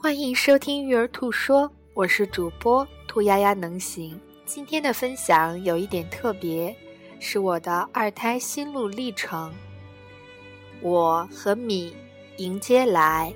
[0.00, 4.18] 欢迎收听育儿兔说，我是主播兔丫丫能行。
[4.46, 6.74] 今天的分享有一点特别，
[7.18, 9.52] 是我的二胎心路历程。
[10.80, 11.92] 我和米
[12.36, 13.34] 迎接来，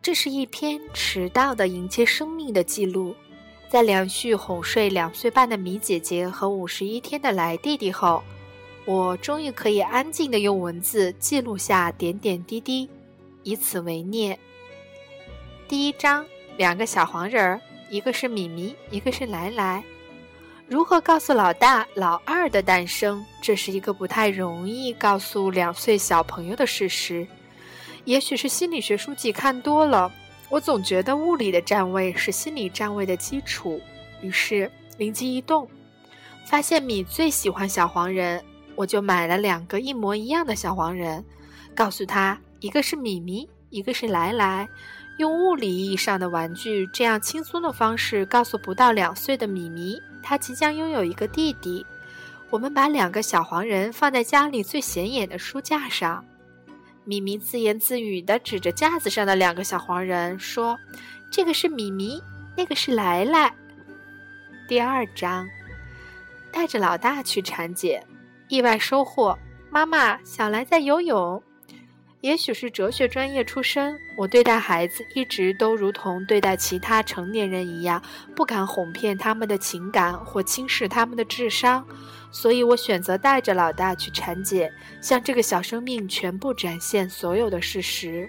[0.00, 3.14] 这是一篇迟到的迎接生命的记录。
[3.68, 8.22] 在连续哄睡两岁半的米姐姐和五十一天的来弟弟后，
[8.86, 12.88] 我终于可以安静的用文字记录下点点滴滴。
[13.46, 14.36] 以此为念。
[15.68, 19.84] 第一章，两个小黄人儿，一个是米米，一个是来来。
[20.66, 23.24] 如何告诉老大、老二的诞生？
[23.40, 27.24] 这是一个不太容易告诉两岁小朋友的事实。
[28.04, 30.10] 也许是心理学书籍看多了，
[30.48, 33.80] 我总觉得物理的站位是心理站位的基础。
[34.22, 34.68] 于是
[34.98, 35.68] 灵机一动，
[36.44, 41.24] 发现米最喜欢小黄人，我就买了两个一模一样的小黄人，
[41.76, 42.36] 告诉他。
[42.60, 44.68] 一个是米米，一个是来来，
[45.18, 51.84] 用物理意义上的玩具，这样轻松的方式告诉不到两岁的米米，他即将拥有一个弟弟。
[52.48, 56.24] 我们把两个小黄人放在家里最显眼的书架上，
[57.04, 60.78] 米米自言自语地指着架子上的两个小黄人说
[61.30, 62.22] ：“这个是米米，
[62.56, 63.52] 那个是来来。”
[64.66, 65.46] 第二章，
[66.50, 68.02] 带着老大去产检，
[68.48, 69.38] 意外收获：
[69.70, 71.42] 妈妈，小来在游泳。
[72.22, 78.02] 也许是哲学专业出身，我对待孩子一直都如同对待其他成年人一样，
[78.34, 81.86] 不敢哄骗他们的情感或轻视他们的智商，
[82.32, 88.28] 所以我选择带着老大去产检，向这个小生命全部展现所有的事实。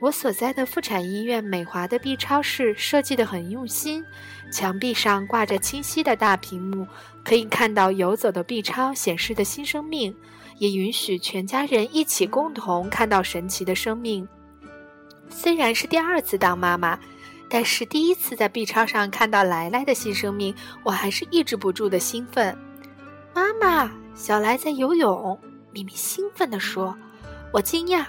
[0.00, 4.04] 我所在的妇产医院美华的 B 超室设计得很用心，
[4.50, 6.86] 墙壁上挂着清晰的大屏幕，
[7.24, 10.14] 可以看到游走的 B 超显示的新生命。
[10.60, 14.28] 也允许全家人一起共同看到神奇的生命。
[15.30, 16.98] 虽然是第二次当妈妈，
[17.48, 22.54] 但是第一次在 B 超上看到来来的新生命，我还是抑制不住的兴奋。
[23.34, 25.38] 妈妈，小来在游泳，
[25.72, 26.94] 咪咪兴奋地说。
[27.52, 28.04] 我惊讶，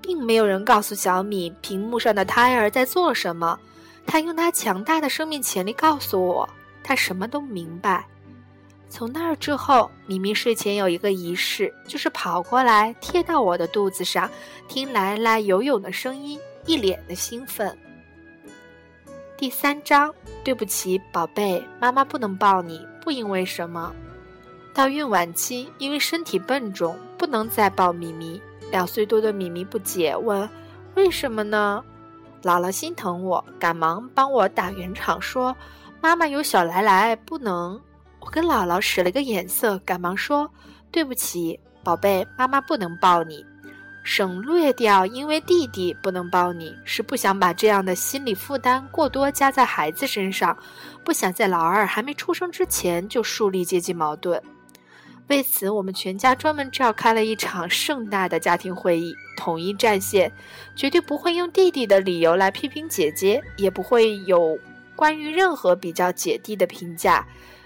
[0.00, 3.56] 并没有人告诉小米屏幕上的胎儿在做什么。
[4.04, 6.48] 他用他强大的生命潜力告诉我，
[6.82, 8.04] 他什么都明白。
[8.92, 14.30] 从那儿之后，米米睡前有一个仪式，就是跑过来贴到我的肚子上，
[14.68, 17.74] 听来来游泳的声音，一脸的兴奋。
[19.34, 20.14] 第三章，
[20.44, 23.94] 对不起，宝贝，妈妈不能抱你，不因为什么。
[24.74, 28.42] 到孕晚期，因为身体笨重，不能再抱米米。
[28.70, 30.46] 两岁多的米米不解问
[30.96, 31.82] ：“为什么呢？”
[32.44, 35.56] 姥姥心疼我，赶忙帮我打圆场，说
[36.02, 37.80] ：“妈妈有小来来，不能。”
[38.24, 40.48] 我跟姥姥使了个眼色，赶忙说
[40.92, 43.44] ：“对不起，宝贝，妈妈不能抱你。”
[44.04, 50.56] 省略掉，因为弟弟不能抱你，是不想把这样的心理负担过多加在孩子身上，
[51.04, 54.40] 不想在老二还没出生之前就树立阶级矛盾。
[55.28, 60.32] 为此，我们全家专门召开了一场盛大的家庭会议，统一战线，
[60.76, 64.58] 绝对不会用弟弟的理由来批评姐姐，也不会有
[64.96, 67.24] 关于任何比较姐弟的评价。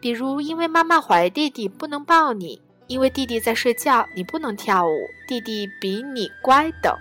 [0.00, 6.96] 比如，因为妈妈怀弟弟不能抱你，因为弟弟在睡觉你不能跳舞，弟弟比你乖等。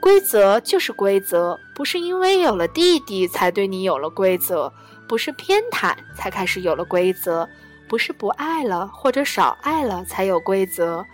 [0.00, 4.72] 规则就是规则，不是因为有了弟弟才对你有了规则，
[5.08, 7.48] 不是偏袒才开始有了规则，
[7.88, 11.04] 不是不爱了或者少爱了才有规则。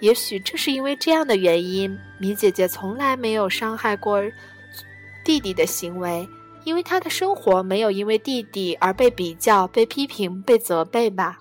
[0.00, 4.20] 也许正是因为这样的原因，米姐姐从来没有伤害过
[5.24, 6.28] 弟弟的行为。
[6.64, 11.38] 因为他的生活没有因为弟弟而被比较、被批评、被责备吧。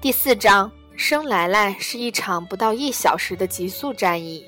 [0.00, 4.44] 第四章，生来来是一场不到一小时的急速战役。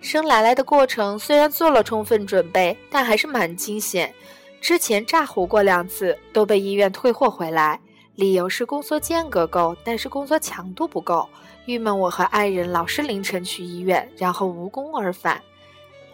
[0.00, 4.14] 生来来的过程虽然做了充分准备，但还是蛮惊险。
[4.60, 7.80] 之前炸糊过两次，都被医院退货回来，
[8.16, 11.28] 理由是宫缩间隔够，但是宫缩强度不够。
[11.66, 15.42] 郁闷我和爱人老是凌晨去医院，然后无功而返。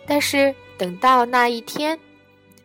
[0.06, 1.98] 但是等到那一天。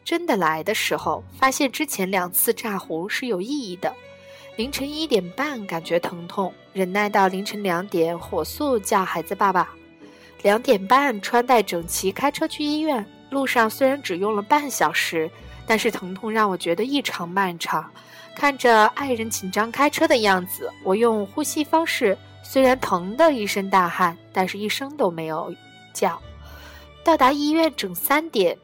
[0.10, 3.94] 真的来的时候，发现之前两次炸糊是有意义的。
[4.56, 9.70] 凌晨一点半感觉疼痛，忍耐到凌晨两点，火速叫孩子爸爸。
[10.42, 13.06] 两点半穿戴整齐，开车去医院。
[13.30, 15.30] 路上虽然只用了半小时，
[15.68, 17.88] 但是疼痛让我觉得异常漫长。
[18.36, 25.54] 看着爱人紧张开车的样子，我用呼吸方式，虽然疼得一身大汗，但是一声都没有
[25.94, 26.20] 叫。
[27.04, 28.58] 到达医院整三点。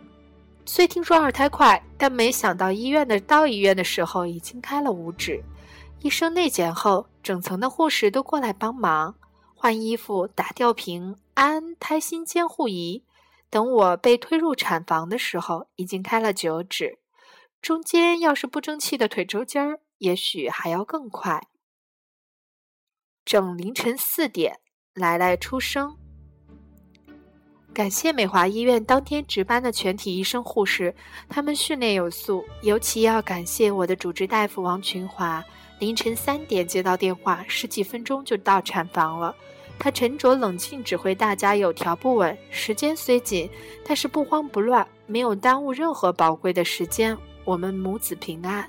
[0.67, 5.43] 虽听说二胎快，但没想到医院的到医院的时候已经开了五指。
[6.01, 9.15] 医生内检后，整层的护士都过来帮忙
[9.53, 13.03] 换衣服、打吊瓶、安胎心监护仪。
[13.49, 16.97] 等我被推入产房的时候，已经开了九指，
[17.61, 21.47] 中间要是不争气的腿抽筋儿，也许还要更快。
[23.23, 24.59] 整凌晨四点，
[24.93, 25.97] 来来出生。
[27.75, 30.95] 感谢美华医院当天值班的全体医生护士，
[31.27, 32.45] 他们训练有素。
[32.61, 35.43] 尤其要感谢我的主治大夫王群华，
[35.79, 39.35] 凌晨三点接到电话，十几分钟就到产房了。
[39.77, 43.49] 他沉着冷静指挥大家有条不紊，时间虽紧，
[43.85, 47.17] 但是不慌不乱，没有耽误任何宝贵的时间。
[47.43, 48.65] 我们母子平安。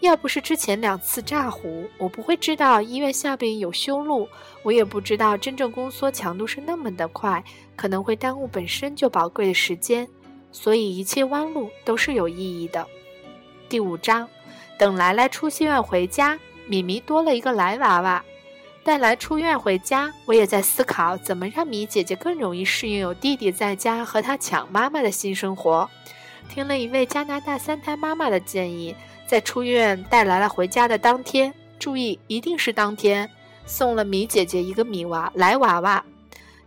[0.00, 4.26] 要不是之前两次炸糊，我不会知道医院下边有修路，
[4.62, 7.44] 我也不知道真正宫缩强度是那么的快，
[7.76, 10.08] 可能会耽误本身就宝贵的时间。
[10.52, 12.86] 所以一切弯路都是有意义的。
[13.68, 14.26] 第五章，
[14.78, 18.24] 等来来出戏院回家，米米多了一个来娃娃。
[18.82, 25.88] 带来出院回家，我也在思考怎么让米姐姐更容易适应有弟弟在家和她抢妈妈的新生活。
[26.50, 28.94] 听了一位加拿大三胎妈妈的建议。
[29.24, 33.30] 在出院带来了回家的当天，注意一定是当天，
[33.64, 36.04] 送了米姐姐一个米娃来娃娃。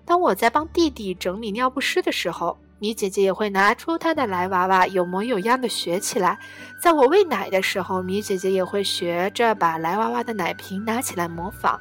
[0.06, 6.40] 当我在帮弟弟整理尿不湿的时候，米姐姐也会拿出她的来娃娃，有模有样的学起来。
[6.82, 11.78] 在我喂奶的时候，米姐姐也会学着把来娃娃的奶瓶拿起来模仿。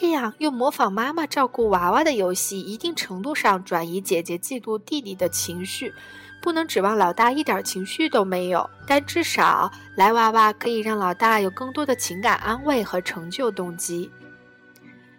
[0.00, 5.92] 这样用模仿妈妈照顾娃娃的游戏，一定程度上转移姐姐嫉妒弟弟的情绪。
[6.40, 14.08] 不能指望老大一点情绪都没有，但至少来娃娃可以让老大有更多的情感安慰和成就动机。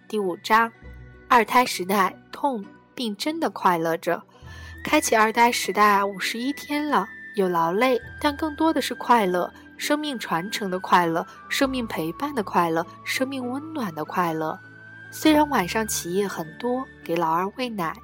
[0.08, 0.72] 第五章，
[1.28, 4.22] 二胎时代痛并真的快乐着，
[4.82, 14.58] 开启二胎时代五十一天了，有劳累，但更多的是快乐，生命传承的快乐，生命陪伴的快乐，生命温暖的快乐。
[15.10, 17.94] 虽然晚上起夜很多，给老二喂奶，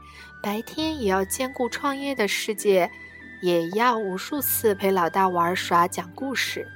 [0.43, 2.91] 白天也要兼顾创业的世界。
[3.43, 6.67] 也要无数次陪老大玩耍、讲故事，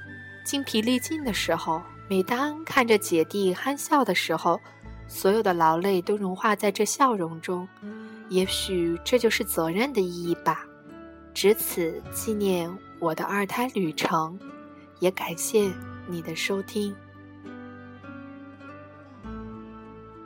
[0.45, 4.61] 精疲力尽的时候，每当看着姐弟憨笑的时候，
[5.07, 7.67] 所有的劳累都融化在这笑容中。
[8.29, 10.63] 也许这就是责任的意义吧。
[11.33, 14.39] 值此纪念我的二胎旅程，
[14.99, 15.67] 也感谢
[16.07, 16.95] 你的收听。